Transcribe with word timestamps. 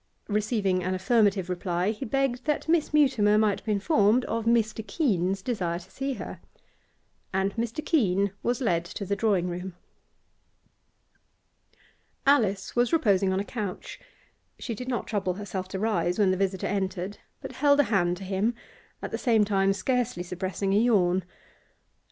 Receiving 0.27 0.83
an 0.83 0.95
affirmative 0.95 1.47
reply, 1.47 1.91
he 1.91 2.05
begged 2.05 2.45
that 2.45 2.67
Miss 2.67 2.91
Mutimer 2.91 3.37
might 3.37 3.63
be 3.63 3.71
informed 3.71 4.25
of 4.25 4.45
Mr. 4.45 4.81
Keene's 4.87 5.43
desire 5.43 5.77
to 5.77 5.91
see 5.91 6.13
her. 6.13 6.39
And 7.31 7.53
Mr. 7.53 7.85
Keene 7.85 8.31
was 8.41 8.61
led 8.61 8.83
to 8.85 9.05
the 9.05 9.15
drawing 9.15 9.47
room. 9.47 9.75
Alice 12.25 12.75
was 12.75 12.91
reposing 12.91 13.31
on 13.31 13.39
a 13.39 13.43
couch; 13.45 13.99
she 14.57 14.73
did 14.73 14.87
not 14.87 15.05
trouble 15.05 15.35
herself 15.35 15.67
to 15.67 15.77
rise 15.77 16.17
when 16.17 16.31
the 16.31 16.35
visitor 16.37 16.65
entered, 16.65 17.19
but 17.39 17.51
held 17.51 17.79
a 17.79 17.83
hand 17.83 18.17
to 18.17 18.23
him, 18.23 18.55
at 19.03 19.11
the 19.11 19.19
same 19.19 19.45
time 19.45 19.71
scarcely 19.71 20.23
suppressing 20.23 20.73
a 20.73 20.79
yawn. 20.79 21.23